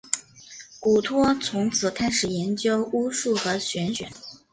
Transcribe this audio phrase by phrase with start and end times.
[0.79, 4.09] 古托从此开始研究巫术和玄学。